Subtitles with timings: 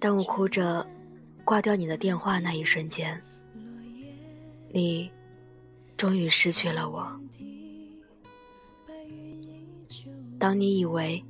[0.00, 0.86] 当我哭着
[1.44, 3.18] 挂掉你的电话那一瞬间，
[4.70, 5.10] 你
[5.96, 7.20] 终于失去了我。
[10.38, 11.24] 当你以为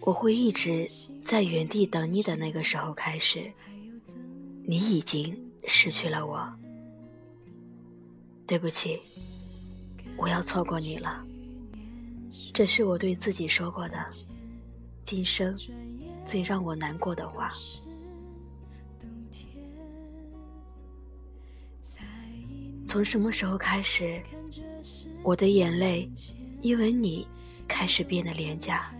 [0.00, 0.88] 我会一直
[1.22, 3.52] 在原地等你的那个时候开始，
[4.64, 6.48] 你已经失去了我。
[8.46, 9.00] 对不起，
[10.16, 11.24] 我要错过你了。
[12.54, 13.98] 这是我对自己说过的，
[15.02, 15.56] 今生
[16.24, 17.52] 最让我难过的话。
[22.84, 24.22] 从什么时候开始，
[25.24, 26.08] 我的眼泪
[26.66, 27.24] 因为你
[27.68, 28.90] 开始变得廉价？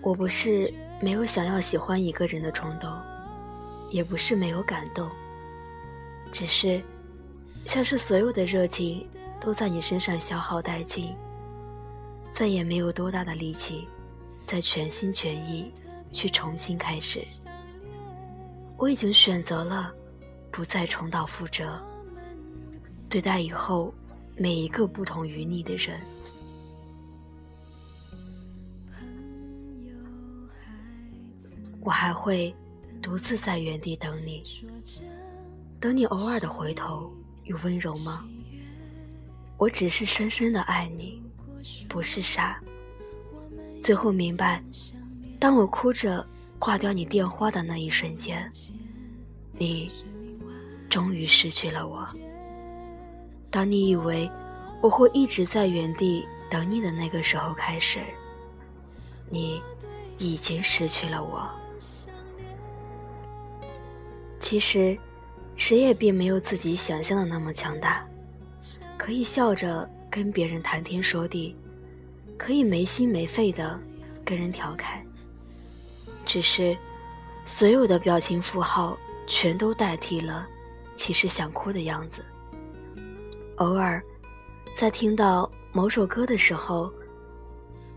[0.00, 2.88] 我不是没有想要喜欢一个人的冲动，
[3.90, 5.10] 也不是没有感动，
[6.30, 6.80] 只是
[7.64, 9.04] 像是所有的热情
[9.40, 11.12] 都在你身上消耗殆尽，
[12.32, 13.88] 再也没有多大的力气
[14.44, 15.72] 再全心全意
[16.12, 17.20] 去重新开始。
[18.76, 19.92] 我已经选择了。
[20.52, 21.80] 不再重蹈覆辙，
[23.08, 23.90] 对待以后
[24.36, 26.00] 每一个不同于你的人。
[31.80, 32.54] 我还会
[33.00, 34.42] 独自在原地等你，
[35.80, 37.12] 等你偶尔的回头
[37.44, 38.24] 与温柔吗？
[39.58, 41.20] 我只是深深的爱你，
[41.88, 42.60] 不是傻。
[43.80, 44.62] 最后明白，
[45.40, 46.24] 当我哭着
[46.58, 48.50] 挂掉你电话的那一瞬间，
[49.58, 49.90] 你。
[50.88, 52.06] 终于失去了我。
[53.52, 54.28] 当你以为
[54.80, 58.00] 我会一直在原地等你的那个时候开始，
[59.28, 59.62] 你
[60.16, 61.48] 已经失去了我。
[64.40, 64.96] 其实，
[65.54, 68.04] 谁也并没有自己想象的那么强大，
[68.96, 71.54] 可以笑着跟别人谈天说地，
[72.38, 73.78] 可以没心没肺的
[74.24, 75.04] 跟人调侃。
[76.24, 76.74] 只是，
[77.44, 78.96] 所有的表情符号
[79.26, 80.46] 全都代替了。
[80.96, 82.24] 其实想哭的样子。
[83.56, 84.02] 偶尔，
[84.76, 86.92] 在听到某首歌的时候，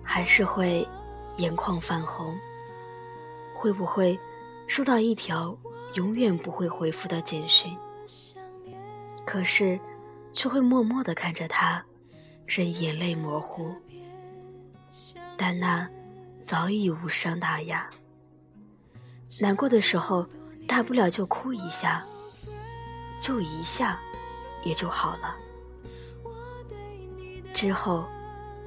[0.03, 0.87] 还是会
[1.37, 2.35] 眼眶泛红。
[3.55, 4.19] 会不会
[4.67, 5.57] 收到一条
[5.93, 7.75] 永远不会回复的简讯？
[9.25, 9.79] 可是，
[10.31, 11.83] 却会默默的看着他，
[12.45, 13.73] 任眼泪模糊。
[15.37, 15.89] 但那
[16.45, 17.89] 早已无伤大雅。
[19.39, 20.27] 难过的时候，
[20.67, 22.05] 大不了就哭一下。
[23.17, 23.97] 就一下，
[24.63, 25.35] 也就好了。
[27.55, 28.05] 之后，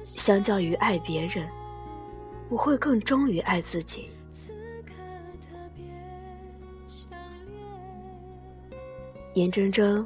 [0.03, 1.47] 相较于爱别人，
[2.49, 4.09] 我会更忠于爱自己。
[9.35, 10.05] 眼睁睁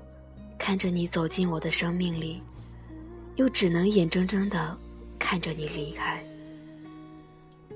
[0.57, 2.43] 看着你走进我的生命里，
[3.37, 4.77] 又只能眼睁睁的
[5.17, 6.21] 看着你离开。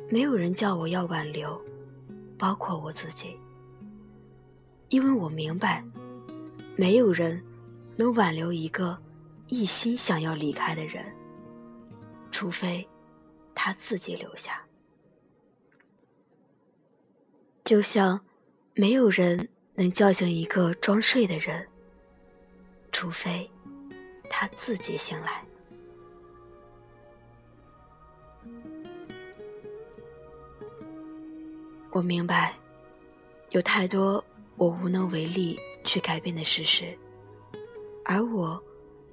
[0.10, 1.58] 没有人叫我要挽留，
[2.38, 3.38] 包括我自己，
[4.90, 5.82] 因为我明白。
[6.76, 7.42] 没有人
[7.96, 8.96] 能挽留一个
[9.48, 11.06] 一心想要离开的人，
[12.32, 12.88] 除非
[13.56, 14.62] 他自己留下。
[17.64, 18.20] 就像
[18.74, 21.68] 没有人能叫醒一个装睡的人，
[22.92, 23.50] 除非
[24.30, 25.44] 他自己醒来。
[31.92, 32.54] 我明白，
[33.52, 34.24] 有太多
[34.56, 35.60] 我无能为力。
[35.84, 36.94] 去改变的事实，
[38.04, 38.62] 而我，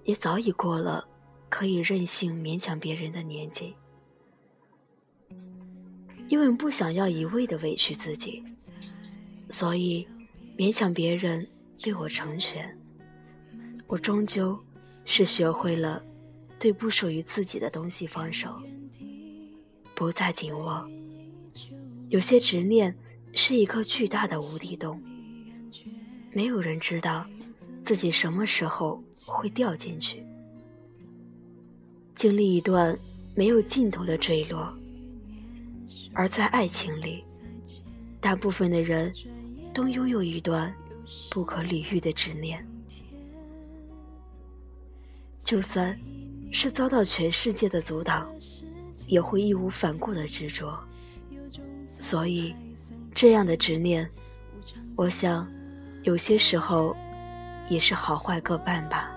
[0.04, 1.06] 也早已过了
[1.48, 3.74] 可以任性勉强别人的年纪，
[6.28, 8.42] 因为不想要一味的委屈自己，
[9.50, 10.06] 所以
[10.56, 11.46] 勉强别人
[11.82, 12.76] 对我成全。
[13.86, 14.58] 我终究
[15.04, 16.02] 是学会了
[16.58, 18.60] 对不属于自己的东西放手，
[19.94, 20.88] 不再紧握。
[22.08, 22.94] 有些执念
[23.32, 25.02] 是一颗巨大的无底洞。
[26.32, 27.26] 没有人知道
[27.84, 30.24] 自己什么时候会掉进去，
[32.14, 32.98] 经历一段
[33.34, 34.72] 没有尽头的坠落。
[36.14, 37.22] 而在爱情里，
[38.22, 39.12] 大部分的人
[39.74, 40.74] 都拥有一段
[41.30, 42.66] 不可理喻的执念，
[45.44, 45.94] 就算
[46.50, 48.26] 是遭到全世界的阻挡，
[49.06, 50.74] 也会义无反顾的执着。
[52.00, 52.54] 所以，
[53.14, 54.10] 这样的执念，
[54.96, 55.46] 我想。
[56.02, 56.94] 有些时候，
[57.68, 59.10] 也是好坏各半吧。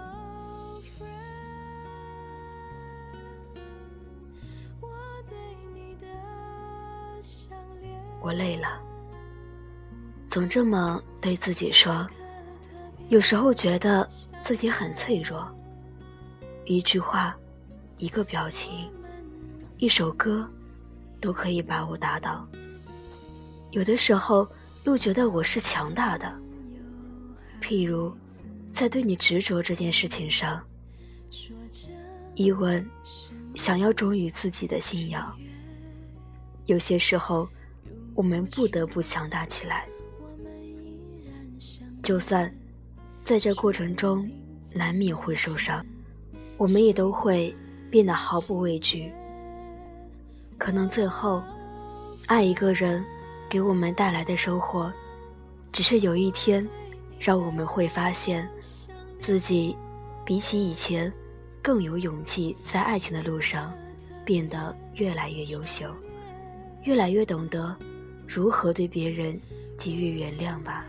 [8.19, 8.81] 我累了
[10.27, 12.05] 总这么对自己说
[13.07, 14.05] 有时候觉得
[14.41, 15.49] 自己很脆弱。
[16.65, 17.33] 一句话
[17.97, 18.91] 一个表情
[19.77, 20.45] 一首歌
[21.21, 22.45] 都可以把我打倒。
[23.71, 24.45] 有的时候
[24.83, 26.33] 又觉得我是强大的
[27.61, 28.13] 譬如
[28.77, 30.63] 在对你执着这件事情上，
[32.35, 32.87] 一文，
[33.55, 35.35] 想要忠于自己的信仰。
[36.67, 37.49] 有些时候，
[38.13, 39.87] 我们不得不强大起来。
[42.03, 42.55] 就算
[43.23, 44.29] 在这过程中
[44.75, 45.83] 难免会受伤，
[46.55, 47.55] 我们也都会
[47.89, 49.11] 变得毫不畏惧。
[50.59, 51.41] 可能最后，
[52.27, 53.03] 爱一个人
[53.49, 54.93] 给我们带来的收获，
[55.71, 56.63] 只是有一天，
[57.19, 58.49] 让我们会发现
[59.21, 59.75] 自己
[60.25, 61.11] 比起以前
[61.61, 63.73] 更有勇气，在爱情的路上
[64.23, 65.93] 变得越来越优秀，
[66.83, 67.75] 越来越懂得
[68.27, 69.39] 如何对别人
[69.77, 70.85] 给予原谅吧。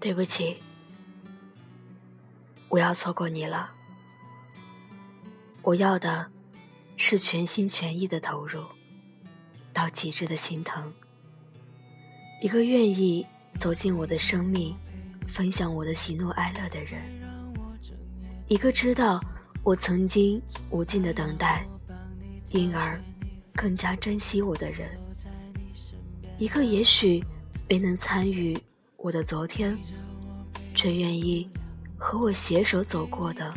[0.00, 0.58] 对不起，
[2.68, 3.70] 我要错过你了。
[5.62, 6.30] 我要的
[6.96, 8.62] 是全心全意的投入，
[9.72, 10.92] 到极致的心疼。
[12.40, 13.26] 一个愿意
[13.58, 14.74] 走进我的生命，
[15.26, 17.02] 分享我的喜怒哀乐的人。
[18.46, 19.20] 一个知道
[19.62, 21.66] 我曾经无尽的等待，
[22.52, 23.00] 因而
[23.54, 24.90] 更加珍惜我的人。
[26.38, 27.24] 一个也许
[27.68, 28.58] 没能参与。
[28.96, 29.76] 我的昨天，
[30.74, 31.46] 却愿意
[31.98, 33.52] 和我携手走过的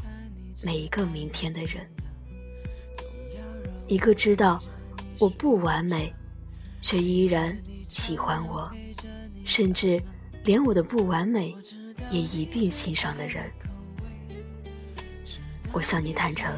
[0.62, 1.90] 每一个明天的人，
[3.88, 4.62] 一个知道
[5.20, 6.14] 我不完美，
[6.82, 7.58] 却依然
[7.88, 8.70] 喜欢我，
[9.46, 10.02] 甚至
[10.44, 11.56] 连我的不完美
[12.12, 13.44] 也一并欣赏的人。
[15.72, 16.54] 我向你坦诚，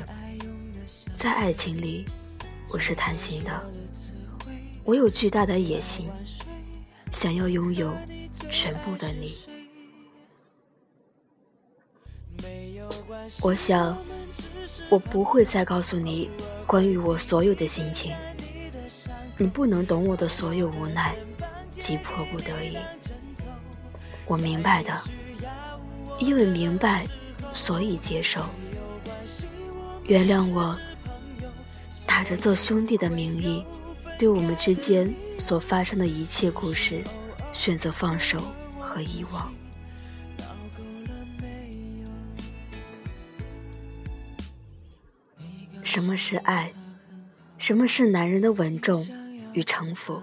[1.16, 2.06] 在爱情里，
[2.72, 3.72] 我是贪心的，
[4.84, 6.10] 我有巨大的野心，
[7.12, 7.94] 想要拥有。
[8.52, 9.36] 全部的你，
[13.42, 13.98] 我想，
[14.90, 16.30] 我不会再告诉你
[16.66, 18.14] 关于我所有的心情。
[19.38, 21.16] 你不能懂我的所有无奈
[21.72, 22.78] 及迫不得已。
[24.26, 24.94] 我明白的，
[26.18, 27.08] 因为明白，
[27.54, 28.42] 所以接受。
[30.06, 30.78] 原谅我，
[32.06, 33.64] 打着做兄弟的名义，
[34.18, 37.04] 对我们之间所发生的一切故事。
[37.52, 38.40] 选择放手
[38.80, 39.52] 和遗忘。
[45.90, 46.72] 什么是爱？
[47.58, 49.04] 什么是男人的稳重
[49.54, 50.22] 与城府？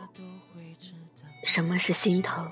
[1.43, 2.49] 什么是心疼？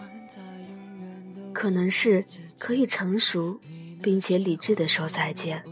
[1.53, 2.25] 可能是
[2.59, 3.57] 可以成熟
[4.03, 5.63] 并且理智的说再见。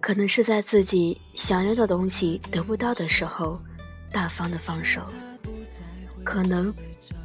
[0.00, 3.60] 可能是在自己想要的东西得不到的时候，
[4.10, 5.00] 大方的放手。
[6.24, 6.74] 可能。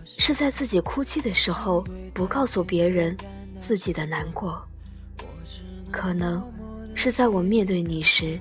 [0.06, 1.84] 是在自己哭泣的时候，
[2.14, 3.16] 不告诉别人
[3.60, 4.54] 自己的难过；
[5.92, 6.44] 可能
[6.94, 8.38] 是在我面对你时，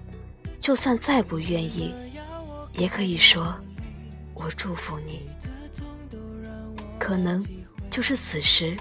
[0.69, 1.95] 就算再不愿意，
[2.75, 3.59] 也可以说
[4.37, 5.27] “我祝福你”；
[7.01, 7.43] 可能
[7.89, 8.77] 就是此时，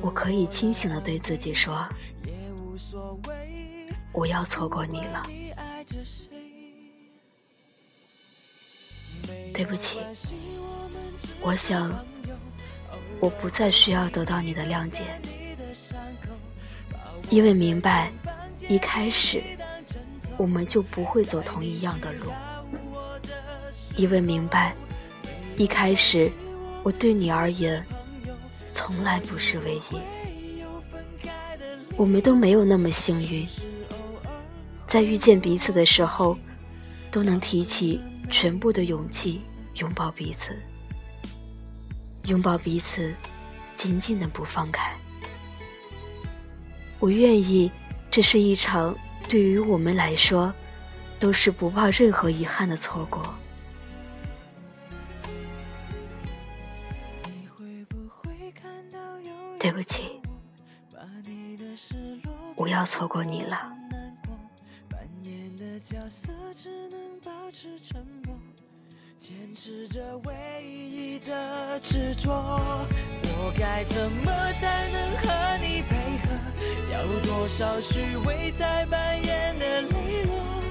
[0.00, 1.88] 我可以清醒的对自己说
[4.10, 5.24] ：“我要错过你了。”
[9.54, 10.00] 对不起，
[11.40, 11.94] 我想。
[13.20, 15.02] 我不再需要得到你的谅解，
[17.30, 18.10] 因为明白，
[18.68, 19.40] 一开始
[20.36, 22.30] 我们就不会走同一样的路。
[23.96, 24.74] 因为明白，
[25.56, 26.30] 一开始
[26.82, 27.84] 我对你而言
[28.66, 29.98] 从来不是唯一。
[31.96, 33.46] 我们都没有那么幸运，
[34.86, 36.36] 在遇见彼此的时候，
[37.10, 39.40] 都能提起全部的勇气
[39.74, 40.56] 拥抱彼此。
[42.24, 43.14] 拥抱彼此，
[43.76, 44.92] 紧紧的不放开。
[46.98, 47.70] 我愿意，
[48.10, 48.96] 这是一场
[49.28, 50.54] 对于我们来说，
[51.18, 53.34] 都是不抱任何遗憾的错过。
[59.58, 60.20] 对不起，
[62.54, 63.72] 我要错过你了。
[69.26, 76.28] 坚持着唯一的执着，我该怎么才能和你配合？
[76.92, 80.63] 要多少虚伪在扮演的磊落？